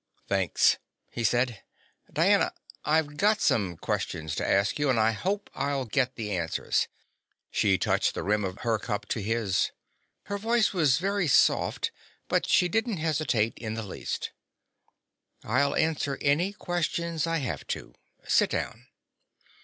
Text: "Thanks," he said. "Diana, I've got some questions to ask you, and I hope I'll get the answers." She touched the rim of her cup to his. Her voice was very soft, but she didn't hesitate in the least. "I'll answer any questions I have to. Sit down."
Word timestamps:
"Thanks," 0.27 0.79
he 1.11 1.23
said. 1.23 1.61
"Diana, 2.11 2.53
I've 2.83 3.17
got 3.17 3.39
some 3.39 3.77
questions 3.77 4.33
to 4.33 4.43
ask 4.49 4.79
you, 4.79 4.89
and 4.89 4.99
I 4.99 5.11
hope 5.11 5.47
I'll 5.53 5.85
get 5.85 6.15
the 6.15 6.35
answers." 6.35 6.87
She 7.51 7.77
touched 7.77 8.15
the 8.15 8.23
rim 8.23 8.43
of 8.43 8.57
her 8.61 8.79
cup 8.79 9.05
to 9.09 9.21
his. 9.21 9.69
Her 10.23 10.39
voice 10.39 10.73
was 10.73 10.97
very 10.97 11.27
soft, 11.27 11.91
but 12.27 12.47
she 12.49 12.67
didn't 12.67 12.97
hesitate 12.97 13.55
in 13.59 13.75
the 13.75 13.83
least. 13.83 14.31
"I'll 15.43 15.75
answer 15.75 16.17
any 16.19 16.51
questions 16.51 17.27
I 17.27 17.37
have 17.37 17.67
to. 17.67 17.93
Sit 18.27 18.49
down." 18.49 18.87